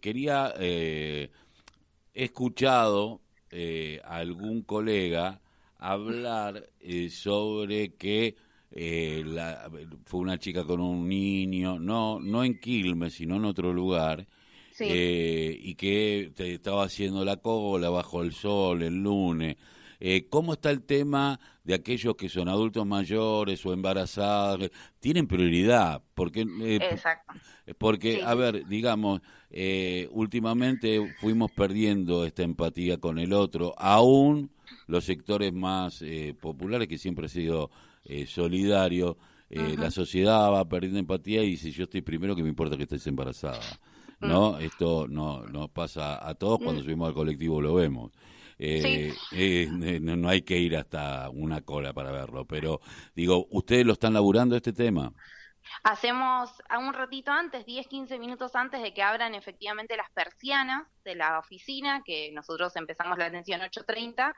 quería 0.00 0.54
he 0.58 1.28
escuchado 2.14 3.20
a 4.04 4.16
algún 4.16 4.62
colega 4.62 5.42
hablar 5.78 6.70
sobre 7.10 7.94
que 7.94 8.36
la, 8.72 9.70
fue 10.06 10.20
una 10.20 10.38
chica 10.38 10.64
con 10.64 10.80
un 10.80 11.06
niño, 11.06 11.78
no 11.78 12.20
no 12.20 12.42
en 12.42 12.58
Quilmes, 12.58 13.14
sino 13.14 13.36
en 13.36 13.44
otro 13.44 13.70
lugar 13.70 14.26
eh, 14.82 15.58
y 15.60 15.74
que 15.74 16.32
te 16.34 16.54
estaba 16.54 16.84
haciendo 16.84 17.24
la 17.24 17.36
cola 17.36 17.90
bajo 17.90 18.22
el 18.22 18.32
sol 18.32 18.82
el 18.82 19.02
lunes. 19.02 19.56
Eh, 20.00 20.26
¿Cómo 20.28 20.54
está 20.54 20.70
el 20.70 20.82
tema 20.82 21.38
de 21.62 21.74
aquellos 21.74 22.16
que 22.16 22.28
son 22.28 22.48
adultos 22.48 22.84
mayores 22.84 23.64
o 23.64 23.72
embarazados? 23.72 24.70
Tienen 24.98 25.28
prioridad, 25.28 26.02
porque, 26.14 26.44
eh, 26.60 26.98
porque 27.78 28.22
a 28.22 28.34
ver, 28.34 28.66
digamos, 28.66 29.20
últimamente 30.10 31.14
fuimos 31.20 31.52
perdiendo 31.52 32.26
esta 32.26 32.42
empatía 32.42 32.98
con 32.98 33.18
el 33.18 33.32
otro, 33.32 33.74
aún 33.78 34.50
los 34.86 35.04
sectores 35.04 35.52
más 35.52 36.02
eh, 36.02 36.34
populares, 36.38 36.88
que 36.88 36.98
siempre 36.98 37.26
ha 37.26 37.28
sido 37.28 37.70
eh, 38.04 38.26
solidario. 38.26 39.16
Eh, 39.50 39.76
la 39.78 39.90
sociedad 39.90 40.50
va 40.50 40.66
perdiendo 40.66 40.98
empatía 40.98 41.42
y 41.42 41.50
dice, 41.50 41.70
yo 41.70 41.84
estoy 41.84 42.00
primero 42.02 42.34
que 42.34 42.42
me 42.42 42.48
importa 42.48 42.76
que 42.76 42.84
estés 42.84 43.06
embarazada. 43.06 43.60
¿No? 44.22 44.52
Mm. 44.52 44.60
Esto 44.62 45.06
no, 45.08 45.42
nos 45.46 45.70
pasa 45.70 46.26
a 46.26 46.34
todos 46.34 46.58
cuando 46.58 46.80
mm. 46.80 46.84
subimos 46.84 47.08
al 47.08 47.14
colectivo, 47.14 47.60
lo 47.60 47.74
vemos. 47.74 48.12
Eh, 48.58 49.12
no, 50.00 50.16
no, 50.16 50.28
hay 50.28 50.42
que 50.42 50.56
ir 50.56 50.76
hasta 50.76 51.28
una 51.30 51.62
cola 51.62 51.92
para 51.92 52.12
verlo, 52.12 52.44
pero 52.44 52.80
digo, 53.14 53.48
¿ustedes 53.50 53.84
lo 53.84 53.94
están 53.94 54.14
laburando 54.14 54.54
este 54.54 54.72
tema? 54.72 55.12
Hacemos 55.82 56.50
a 56.68 56.78
un 56.78 56.92
ratito 56.92 57.32
antes, 57.32 57.66
10, 57.66 57.86
15 57.88 58.18
minutos 58.18 58.54
antes 58.54 58.82
de 58.82 58.94
que 58.94 59.02
abran 59.02 59.34
efectivamente 59.34 59.96
las 59.96 60.10
persianas 60.10 60.86
de 61.04 61.14
la 61.16 61.38
oficina, 61.38 62.02
que 62.04 62.30
nosotros 62.32 62.76
empezamos 62.76 63.18
la 63.18 63.26
atención 63.26 63.60
8.30, 63.60 64.32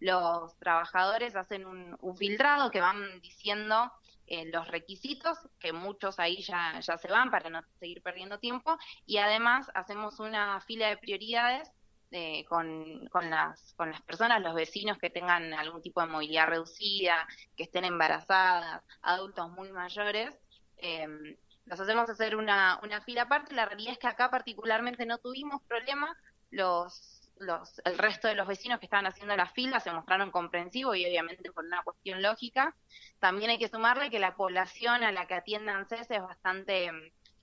los 0.00 0.56
trabajadores 0.58 1.36
hacen 1.36 1.66
un, 1.66 2.16
filtrado 2.16 2.70
que 2.70 2.80
van 2.80 3.20
diciendo 3.20 3.92
eh, 4.28 4.50
los 4.52 4.68
requisitos, 4.68 5.38
que 5.58 5.72
muchos 5.72 6.18
ahí 6.18 6.42
ya, 6.42 6.78
ya 6.80 6.98
se 6.98 7.08
van 7.08 7.30
para 7.30 7.50
no 7.50 7.62
seguir 7.80 8.02
perdiendo 8.02 8.38
tiempo, 8.38 8.76
y 9.06 9.18
además 9.18 9.70
hacemos 9.74 10.20
una 10.20 10.60
fila 10.60 10.88
de 10.88 10.96
prioridades 10.98 11.70
eh, 12.10 12.44
con, 12.46 13.06
con, 13.08 13.28
las, 13.30 13.74
con 13.74 13.90
las 13.90 14.02
personas, 14.02 14.40
los 14.40 14.54
vecinos 14.54 14.98
que 14.98 15.10
tengan 15.10 15.52
algún 15.54 15.82
tipo 15.82 16.00
de 16.00 16.06
movilidad 16.06 16.48
reducida, 16.48 17.26
que 17.56 17.64
estén 17.64 17.84
embarazadas, 17.84 18.82
adultos 19.02 19.50
muy 19.50 19.72
mayores, 19.72 20.38
eh, 20.78 21.36
los 21.68 21.80
hacemos 21.80 22.08
hacer 22.08 22.36
una, 22.36 22.80
una 22.82 23.00
fila 23.02 23.22
aparte. 23.22 23.54
La 23.54 23.66
realidad 23.66 23.92
es 23.92 23.98
que 23.98 24.06
acá 24.06 24.30
particularmente 24.30 25.04
no 25.04 25.18
tuvimos 25.18 25.62
problema. 25.64 26.16
Los, 26.50 27.17
los, 27.40 27.80
el 27.84 27.98
resto 27.98 28.28
de 28.28 28.34
los 28.34 28.46
vecinos 28.46 28.78
que 28.78 28.86
estaban 28.86 29.06
haciendo 29.06 29.36
la 29.36 29.46
fila 29.46 29.80
se 29.80 29.92
mostraron 29.92 30.30
comprensivos 30.30 30.96
y 30.96 31.06
obviamente 31.06 31.50
por 31.52 31.64
una 31.64 31.82
cuestión 31.82 32.22
lógica. 32.22 32.74
También 33.18 33.50
hay 33.50 33.58
que 33.58 33.68
sumarle 33.68 34.10
que 34.10 34.18
la 34.18 34.36
población 34.36 35.02
a 35.02 35.12
la 35.12 35.26
que 35.26 35.34
atiendan 35.34 35.86
CES 35.86 36.10
es 36.10 36.22
bastante... 36.22 36.86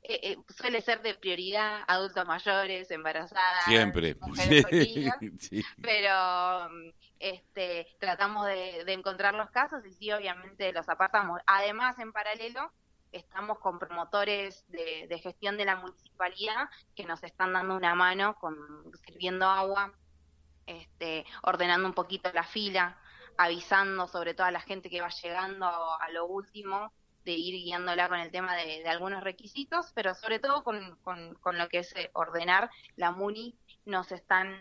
Eh, 0.07 0.19
eh, 0.21 0.37
suele 0.55 0.81
ser 0.81 1.01
de 1.01 1.15
prioridad 1.15 1.81
adultos 1.87 2.27
mayores, 2.27 2.91
embarazadas, 2.91 3.65
Siempre. 3.65 4.15
sí. 5.39 5.65
pero 5.81 6.69
este, 7.19 7.87
tratamos 7.99 8.45
de, 8.45 8.83
de 8.85 8.93
encontrar 8.93 9.33
los 9.33 9.49
casos 9.49 9.83
y 9.83 9.93
sí, 9.93 10.11
obviamente 10.11 10.71
los 10.73 10.87
apartamos. 10.89 11.41
Además, 11.47 11.97
en 11.97 12.11
paralelo, 12.11 12.71
estamos 13.17 13.59
con 13.59 13.79
promotores 13.79 14.65
de, 14.69 15.19
gestión 15.19 15.57
de 15.57 15.65
la 15.65 15.77
municipalidad 15.77 16.69
que 16.95 17.05
nos 17.05 17.23
están 17.23 17.53
dando 17.53 17.75
una 17.75 17.95
mano 17.95 18.35
con 18.39 18.55
sirviendo 19.05 19.45
agua, 19.45 19.93
este, 20.65 21.25
ordenando 21.43 21.87
un 21.87 21.93
poquito 21.93 22.31
la 22.33 22.43
fila, 22.43 22.99
avisando 23.37 24.07
sobre 24.07 24.33
todo 24.33 24.47
a 24.47 24.51
la 24.51 24.61
gente 24.61 24.89
que 24.89 25.01
va 25.01 25.09
llegando 25.09 25.65
a 25.65 26.09
lo 26.11 26.25
último 26.25 26.91
de 27.23 27.31
ir 27.31 27.55
guiándola 27.55 28.07
con 28.07 28.19
el 28.19 28.31
tema 28.31 28.55
de, 28.55 28.87
algunos 28.87 29.23
requisitos, 29.23 29.91
pero 29.95 30.13
sobre 30.13 30.39
todo 30.39 30.63
con, 30.63 30.95
con, 31.01 31.57
lo 31.57 31.67
que 31.69 31.79
es 31.79 31.95
eh, 31.95 32.11
ordenar 32.13 32.69
la 32.95 33.11
MUNI, 33.11 33.57
nos 33.85 34.11
están 34.11 34.59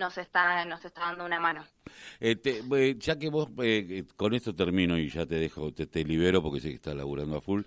nos 0.00 0.18
está, 0.18 0.64
nos 0.64 0.84
está 0.84 1.02
dando 1.02 1.24
una 1.24 1.38
mano. 1.38 1.64
Eh, 2.18 2.36
eh, 2.44 2.96
ya 2.98 3.18
que 3.18 3.28
vos, 3.28 3.48
eh, 3.62 4.04
con 4.16 4.34
esto 4.34 4.54
termino 4.54 4.98
y 4.98 5.08
ya 5.08 5.26
te 5.26 5.36
dejo, 5.36 5.72
te, 5.72 5.86
te, 5.86 6.02
libero 6.02 6.42
porque 6.42 6.60
sé 6.60 6.70
que 6.70 6.74
estás 6.76 6.96
laburando 6.96 7.36
a 7.36 7.40
full. 7.40 7.62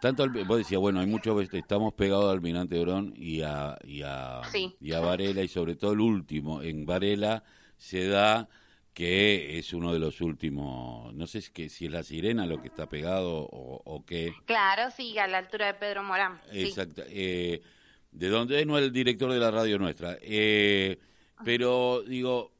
tanto 0.00 0.26
vos 0.46 0.58
decías, 0.58 0.80
bueno, 0.80 1.00
hay 1.00 1.06
muchos, 1.06 1.48
estamos 1.52 1.94
pegados 1.94 2.24
al 2.24 2.36
Almirante 2.36 2.78
Orón 2.78 3.12
y 3.14 3.42
a, 3.42 3.78
y 3.84 4.02
a, 4.02 4.40
y 4.80 4.92
a 4.92 5.00
Varela 5.00 5.42
y 5.42 5.48
sobre 5.48 5.76
todo 5.76 5.92
el 5.92 6.00
último, 6.00 6.62
en 6.62 6.84
Varela 6.84 7.44
se 7.76 8.08
da 8.08 8.48
que 8.94 9.58
es 9.58 9.72
uno 9.74 9.92
de 9.92 10.00
los 10.00 10.20
últimos, 10.20 11.14
no 11.14 11.28
sé 11.28 11.40
si, 11.40 11.52
que, 11.52 11.68
si 11.68 11.86
es 11.86 11.92
la 11.92 12.02
sirena 12.02 12.46
lo 12.46 12.60
que 12.60 12.66
está 12.66 12.88
pegado 12.88 13.42
o, 13.42 13.80
o 13.84 14.04
qué. 14.04 14.32
Claro, 14.44 14.90
sí, 14.90 15.16
a 15.18 15.28
la 15.28 15.38
altura 15.38 15.66
de 15.66 15.74
Pedro 15.74 16.02
Morán. 16.02 16.40
Exacto. 16.50 17.02
Eh, 17.06 17.62
de 18.10 18.28
donde 18.28 18.64
no 18.64 18.78
es 18.78 18.84
el 18.84 18.92
director 18.92 19.32
de 19.32 19.38
la 19.38 19.50
radio 19.50 19.78
nuestra. 19.78 20.18
Eh, 20.20 20.98
pero 21.44 22.02
digo, 22.06 22.52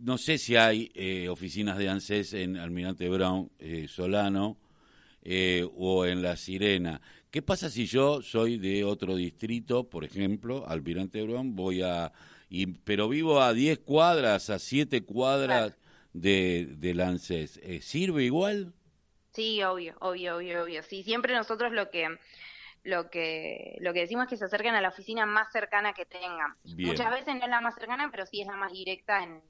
no 0.00 0.18
sé 0.18 0.38
si 0.38 0.56
hay 0.56 0.90
eh, 0.94 1.28
oficinas 1.28 1.78
de 1.78 1.88
ANSES 1.88 2.34
en 2.34 2.56
Almirante 2.56 3.08
Brown 3.08 3.50
eh, 3.58 3.86
Solano 3.88 4.58
o 5.76 6.04
en 6.04 6.20
La 6.20 6.36
Sirena. 6.36 7.00
¿Qué 7.30 7.42
pasa 7.42 7.70
si 7.70 7.86
yo 7.86 8.22
soy 8.22 8.58
de 8.58 8.82
otro 8.82 9.14
distrito, 9.14 9.88
por 9.88 10.04
ejemplo, 10.04 10.68
Almirante 10.68 11.22
Brown, 11.22 11.54
voy 11.54 11.82
a... 11.82 12.12
Y, 12.50 12.66
pero 12.66 13.08
vivo 13.08 13.40
a 13.40 13.54
10 13.54 13.78
cuadras, 13.78 14.50
a 14.50 14.58
7 14.58 15.04
cuadras 15.04 15.78
de, 16.12 16.74
del 16.76 17.00
ANSES. 17.00 17.60
¿Sirve 17.80 18.24
igual? 18.24 18.74
Sí, 19.32 19.62
obvio, 19.62 19.94
obvio, 20.00 20.36
obvio, 20.36 20.64
obvio. 20.64 20.82
Sí, 20.82 21.02
siempre 21.02 21.34
nosotros 21.34 21.72
lo 21.72 21.88
que 21.90 22.08
lo 22.84 23.10
que, 23.10 23.76
lo 23.80 23.92
que 23.92 24.00
decimos 24.00 24.24
es 24.24 24.30
que 24.30 24.36
se 24.36 24.44
acerquen 24.44 24.74
a 24.74 24.80
la 24.80 24.88
oficina 24.88 25.24
más 25.26 25.52
cercana 25.52 25.92
que 25.92 26.06
tengan. 26.06 26.56
Muchas 26.64 27.10
veces 27.10 27.34
no 27.34 27.44
es 27.44 27.48
la 27.48 27.60
más 27.60 27.74
cercana, 27.74 28.08
pero 28.10 28.26
sí 28.26 28.40
es 28.40 28.46
la 28.46 28.56
más 28.56 28.72
directa 28.72 29.22
en, 29.22 29.42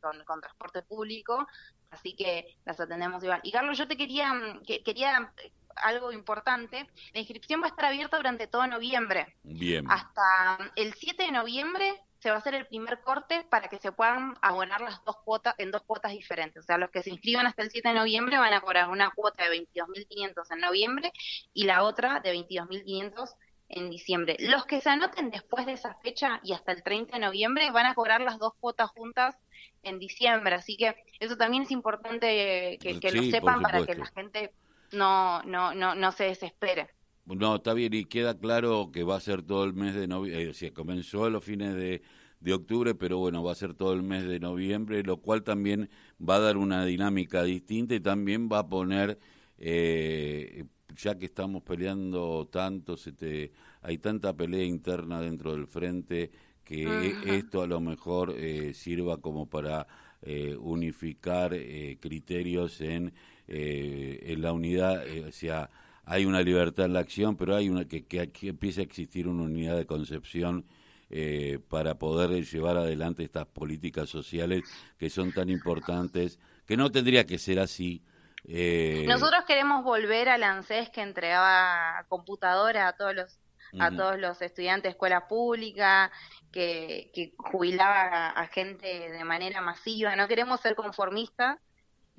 con, 0.00 0.40
transporte 0.40 0.82
público, 0.82 1.46
así 1.90 2.14
que 2.14 2.56
las 2.64 2.78
atendemos 2.78 3.22
igual. 3.22 3.40
Y 3.42 3.50
Carlos, 3.50 3.76
yo 3.78 3.88
te 3.88 3.96
quería, 3.96 4.32
que, 4.66 4.82
quería 4.82 5.32
algo 5.76 6.12
importante. 6.12 6.88
La 7.12 7.20
inscripción 7.20 7.60
va 7.60 7.66
a 7.66 7.70
estar 7.70 7.86
abierta 7.86 8.16
durante 8.16 8.46
todo 8.46 8.66
noviembre. 8.66 9.36
Bien. 9.42 9.90
Hasta 9.90 10.72
el 10.76 10.94
7 10.94 11.24
de 11.24 11.32
noviembre 11.32 12.00
se 12.18 12.30
va 12.30 12.36
a 12.36 12.38
hacer 12.38 12.54
el 12.54 12.66
primer 12.66 13.00
corte 13.00 13.46
para 13.48 13.68
que 13.68 13.78
se 13.78 13.92
puedan 13.92 14.36
abonar 14.42 14.80
las 14.80 15.04
dos 15.04 15.16
cuotas 15.18 15.54
en 15.58 15.70
dos 15.70 15.82
cuotas 15.82 16.12
diferentes. 16.12 16.64
O 16.64 16.66
sea, 16.66 16.78
los 16.78 16.90
que 16.90 17.02
se 17.02 17.10
inscriban 17.10 17.46
hasta 17.46 17.62
el 17.62 17.70
7 17.70 17.88
de 17.88 17.94
noviembre 17.94 18.38
van 18.38 18.52
a 18.52 18.60
cobrar 18.60 18.88
una 18.88 19.10
cuota 19.10 19.48
de 19.48 19.66
22.500 19.74 20.46
en 20.50 20.60
noviembre 20.60 21.12
y 21.54 21.64
la 21.64 21.84
otra 21.84 22.20
de 22.20 22.34
22.500 22.34 23.34
en 23.68 23.90
diciembre. 23.90 24.36
Los 24.40 24.66
que 24.66 24.80
se 24.80 24.90
anoten 24.90 25.30
después 25.30 25.66
de 25.66 25.72
esa 25.72 25.94
fecha 26.02 26.40
y 26.42 26.54
hasta 26.54 26.72
el 26.72 26.82
30 26.82 27.16
de 27.16 27.24
noviembre 27.24 27.70
van 27.70 27.86
a 27.86 27.94
cobrar 27.94 28.20
las 28.20 28.38
dos 28.38 28.54
cuotas 28.58 28.90
juntas 28.90 29.36
en 29.82 29.98
diciembre. 29.98 30.54
Así 30.54 30.76
que 30.76 30.96
eso 31.20 31.36
también 31.36 31.64
es 31.64 31.70
importante 31.70 32.78
que, 32.80 32.94
lo 33.12 33.22
sepan 33.24 33.62
para 33.62 33.84
que 33.84 33.94
la 33.94 34.06
gente 34.06 34.52
no, 34.92 35.42
no, 35.42 35.74
no, 35.74 35.94
no 35.94 36.12
se 36.12 36.24
desespere. 36.24 36.88
No, 37.36 37.56
está 37.56 37.74
bien, 37.74 37.92
y 37.92 38.06
queda 38.06 38.38
claro 38.38 38.90
que 38.90 39.02
va 39.04 39.16
a 39.16 39.20
ser 39.20 39.42
todo 39.42 39.64
el 39.64 39.74
mes 39.74 39.94
de 39.94 40.06
noviembre, 40.08 40.50
eh, 40.60 40.72
comenzó 40.72 41.24
a 41.26 41.30
los 41.30 41.44
fines 41.44 41.74
de, 41.74 42.00
de 42.40 42.52
octubre, 42.54 42.94
pero 42.94 43.18
bueno, 43.18 43.42
va 43.42 43.52
a 43.52 43.54
ser 43.54 43.74
todo 43.74 43.92
el 43.92 44.02
mes 44.02 44.26
de 44.26 44.40
noviembre, 44.40 45.02
lo 45.02 45.18
cual 45.18 45.42
también 45.42 45.90
va 46.26 46.36
a 46.36 46.40
dar 46.40 46.56
una 46.56 46.86
dinámica 46.86 47.42
distinta 47.42 47.94
y 47.94 48.00
también 48.00 48.48
va 48.50 48.60
a 48.60 48.68
poner, 48.68 49.18
eh, 49.58 50.64
ya 50.96 51.18
que 51.18 51.26
estamos 51.26 51.62
peleando 51.62 52.48
tanto, 52.50 52.96
se 52.96 53.12
te, 53.12 53.52
hay 53.82 53.98
tanta 53.98 54.34
pelea 54.34 54.64
interna 54.64 55.20
dentro 55.20 55.52
del 55.52 55.66
frente, 55.66 56.30
que 56.64 57.14
esto 57.26 57.60
a 57.62 57.66
lo 57.66 57.80
mejor 57.80 58.34
eh, 58.36 58.72
sirva 58.74 59.18
como 59.18 59.46
para 59.48 59.86
eh, 60.22 60.56
unificar 60.58 61.52
eh, 61.54 61.98
criterios 62.00 62.80
en, 62.80 63.12
eh, 63.46 64.18
en 64.22 64.42
la 64.42 64.52
unidad, 64.52 65.04
o 65.26 65.32
sea, 65.32 65.70
hay 66.08 66.24
una 66.24 66.40
libertad 66.40 66.86
en 66.86 66.94
la 66.94 67.00
acción, 67.00 67.36
pero 67.36 67.54
hay 67.54 67.68
una 67.68 67.84
que, 67.84 68.06
que 68.06 68.20
aquí 68.20 68.48
empieza 68.48 68.80
a 68.80 68.84
existir 68.84 69.28
una 69.28 69.42
unidad 69.42 69.76
de 69.76 69.84
concepción 69.84 70.64
eh, 71.10 71.58
para 71.68 71.98
poder 71.98 72.30
llevar 72.44 72.78
adelante 72.78 73.22
estas 73.24 73.46
políticas 73.46 74.08
sociales 74.08 74.62
que 74.98 75.10
son 75.10 75.32
tan 75.32 75.50
importantes, 75.50 76.38
que 76.66 76.78
no 76.78 76.90
tendría 76.90 77.26
que 77.26 77.38
ser 77.38 77.58
así. 77.58 78.02
Eh... 78.44 79.04
Nosotros 79.06 79.44
queremos 79.46 79.84
volver 79.84 80.30
al 80.30 80.44
ANSES 80.44 80.88
que 80.88 81.02
entregaba 81.02 82.06
computadora 82.08 82.88
a 82.88 82.96
todos 82.96 83.14
los 83.14 83.38
a 83.78 83.90
todos 83.90 84.18
los 84.18 84.40
estudiantes 84.40 84.84
de 84.84 84.88
escuela 84.92 85.28
pública, 85.28 86.10
que, 86.50 87.10
que 87.12 87.34
jubilaba 87.36 88.30
a 88.30 88.46
gente 88.46 89.10
de 89.10 89.24
manera 89.24 89.60
masiva. 89.60 90.16
No 90.16 90.26
queremos 90.26 90.60
ser 90.62 90.74
conformistas 90.74 91.58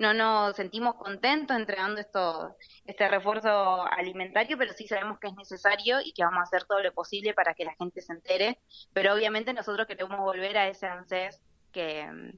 no 0.00 0.14
nos 0.14 0.56
sentimos 0.56 0.94
contentos 0.94 1.54
entregando 1.54 2.00
esto, 2.00 2.56
este 2.86 3.06
refuerzo 3.06 3.84
alimentario, 3.86 4.56
pero 4.56 4.72
sí 4.72 4.88
sabemos 4.88 5.18
que 5.18 5.28
es 5.28 5.36
necesario 5.36 6.00
y 6.02 6.12
que 6.12 6.24
vamos 6.24 6.38
a 6.40 6.44
hacer 6.44 6.64
todo 6.64 6.82
lo 6.82 6.92
posible 6.94 7.34
para 7.34 7.52
que 7.52 7.66
la 7.66 7.74
gente 7.74 8.00
se 8.00 8.14
entere. 8.14 8.58
Pero 8.94 9.12
obviamente 9.14 9.52
nosotros 9.52 9.86
queremos 9.86 10.18
volver 10.18 10.56
a 10.56 10.68
ese 10.68 10.86
ANSES 10.86 11.42
que, 11.70 12.32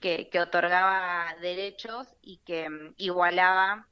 que, 0.00 0.40
otorgaba 0.40 1.36
derechos 1.42 2.08
y 2.22 2.38
que 2.38 2.70
mm, 2.70 2.94
igualaba 2.96 3.86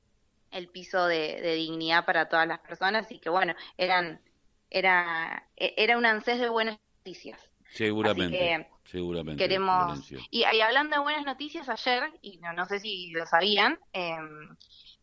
el 0.51 0.69
piso 0.69 1.07
de, 1.07 1.43
dignidad 1.57 2.07
para 2.07 2.31
todas 2.31 2.49
las 2.49 2.61
personas 2.61 3.13
y 3.13 3.19
que 3.19 3.29
bueno, 3.29 3.55
eran 3.77 4.23
era, 4.71 5.47
e, 5.57 5.75
era 5.77 5.99
un 5.99 6.07
ANSES 6.07 6.41
de 6.41 6.49
buenas 6.49 6.79
noticias. 7.01 7.39
Seguramente. 7.69 8.67
Seguramente. 8.91 9.43
Queremos. 9.43 10.11
Y, 10.31 10.45
hablando 10.45 10.97
de 10.97 11.03
buenas 11.03 11.25
noticias, 11.25 11.69
ayer, 11.69 12.13
y 12.23 12.39
no, 12.39 12.53
no 12.53 12.67
sé 12.67 12.81
si 12.81 13.11
lo 13.13 13.25
sabían, 13.27 13.79
em, 13.93 14.57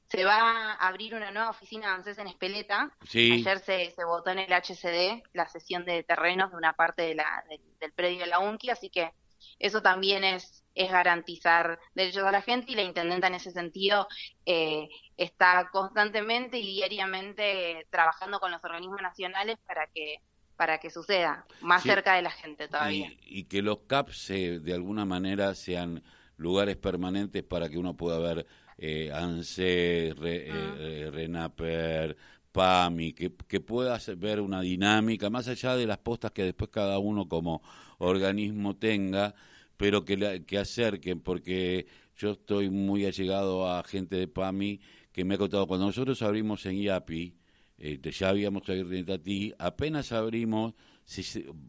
se 0.09 0.25
va 0.25 0.73
a 0.73 0.87
abrir 0.87 1.15
una 1.15 1.31
nueva 1.31 1.49
oficina 1.49 1.87
de 1.87 1.93
ANSES 1.93 2.17
en 2.17 2.27
Espeleta. 2.27 2.91
Ayer 3.13 3.59
se, 3.59 3.91
se 3.91 4.03
votó 4.03 4.31
en 4.31 4.39
el 4.39 4.51
HCD 4.51 5.23
la 5.33 5.47
sesión 5.47 5.85
de 5.85 6.03
terrenos 6.03 6.51
de 6.51 6.57
una 6.57 6.73
parte 6.73 7.03
de 7.03 7.15
la, 7.15 7.43
del 7.79 7.91
predio 7.93 8.19
de 8.19 8.27
la 8.27 8.39
UNCI, 8.39 8.69
así 8.69 8.89
que 8.89 9.11
eso 9.59 9.81
también 9.81 10.23
es, 10.23 10.63
es 10.75 10.91
garantizar 10.91 11.79
derechos 11.93 12.23
a 12.23 12.31
la 12.31 12.41
gente 12.41 12.71
y 12.71 12.75
la 12.75 12.83
intendenta 12.83 13.27
en 13.27 13.35
ese 13.35 13.51
sentido 13.51 14.07
eh, 14.45 14.89
está 15.15 15.69
constantemente 15.71 16.57
y 16.57 16.75
diariamente 16.75 17.87
trabajando 17.89 18.39
con 18.39 18.51
los 18.51 18.63
organismos 18.63 19.01
nacionales 19.01 19.57
para 19.65 19.87
que 19.87 20.21
para 20.57 20.79
que 20.79 20.89
suceda 20.89 21.45
más 21.61 21.83
cerca 21.83 22.15
de 22.15 22.23
la 22.23 22.31
gente 22.31 22.67
todavía. 22.67 23.11
Y, 23.21 23.43
que 23.43 23.61
los 23.61 23.79
CAPS 23.87 24.27
de 24.27 24.73
alguna 24.73 25.05
manera 25.05 25.53
sean 25.53 26.03
lugares 26.35 26.75
permanentes 26.75 27.43
para 27.43 27.69
que 27.69 27.77
uno 27.77 27.95
pueda 27.95 28.19
ver 28.19 28.45
eh, 28.77 29.11
ANSE, 29.13 30.13
Re, 30.17 30.47
eh, 30.47 31.11
RENAPER, 31.11 32.17
PAMI, 32.51 33.13
que, 33.13 33.33
que 33.47 33.59
pueda 33.59 33.99
ver 34.17 34.41
una 34.41 34.61
dinámica, 34.61 35.29
más 35.29 35.47
allá 35.47 35.75
de 35.75 35.85
las 35.85 35.99
postas 35.99 36.31
que 36.31 36.43
después 36.43 36.71
cada 36.71 36.97
uno 36.97 37.29
como 37.29 37.61
organismo 37.99 38.75
tenga, 38.75 39.35
pero 39.77 40.03
que, 40.03 40.43
que 40.45 40.57
acerquen, 40.57 41.21
porque 41.21 41.85
yo 42.15 42.31
estoy 42.31 42.71
muy 42.71 43.05
allegado 43.05 43.69
a 43.69 43.83
gente 43.83 44.15
de 44.15 44.27
PAMI 44.27 44.81
que 45.11 45.23
me 45.23 45.35
ha 45.35 45.37
contado, 45.37 45.67
cuando 45.67 45.85
nosotros 45.85 46.21
abrimos 46.21 46.65
en 46.65 46.77
IAPI, 46.77 47.35
eh, 47.79 47.99
ya 48.11 48.29
habíamos 48.29 48.67
abierto 48.69 49.13
a 49.13 49.17
ti, 49.17 49.53
apenas 49.57 50.11
abrimos, 50.11 50.73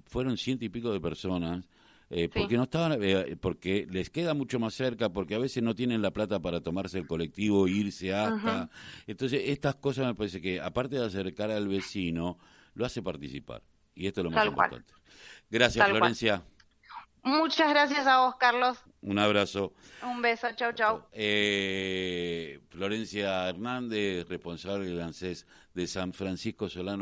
fueron 0.05 0.37
ciento 0.37 0.65
y 0.65 0.69
pico 0.69 0.93
de 0.93 1.01
personas, 1.01 1.69
eh, 2.11 2.31
porque 2.35 2.57
no 2.57 2.63
estaban, 2.63 2.99
eh, 3.03 3.37
porque 3.39 3.87
les 3.91 4.09
queda 4.09 4.33
mucho 4.33 4.59
más 4.59 4.73
cerca, 4.75 5.11
porque 5.11 5.35
a 5.35 5.39
veces 5.39 5.63
no 5.63 5.75
tienen 5.75 6.01
la 6.01 6.11
plata 6.11 6.41
para 6.41 6.63
tomarse 6.63 6.99
el 6.99 7.07
colectivo 7.07 7.69
irse 7.69 8.15
hasta. 8.15 8.71
Entonces, 9.07 9.43
estas 9.47 9.75
cosas 9.77 10.07
me 10.07 10.15
parece 10.15 10.41
que, 10.41 10.61
aparte 10.61 10.97
de 10.97 11.05
acercar 11.05 11.51
al 11.51 11.69
vecino, 11.69 12.39
lo 12.75 12.87
hace 12.87 13.03
participar. 13.03 13.63
Y 13.95 14.07
esto 14.07 14.21
es 14.21 14.25
lo 14.25 14.31
más 14.31 14.47
importante. 14.47 14.95
Gracias, 15.51 15.87
Florencia. 15.87 16.43
Muchas 17.29 17.69
gracias 17.69 18.07
a 18.07 18.21
vos, 18.21 18.37
Carlos. 18.37 18.79
Un 19.03 19.19
abrazo. 19.19 19.75
Un 20.03 20.23
beso, 20.23 20.49
chau, 20.57 20.73
chau. 20.73 21.03
Eh, 21.13 22.59
Florencia 22.71 23.51
Hernández, 23.51 24.27
responsable 24.29 24.87
del 24.87 25.03
ANSES 25.03 25.47
de 25.75 25.87
San 25.87 26.15
Francisco 26.15 26.71
Solano. 26.71 26.97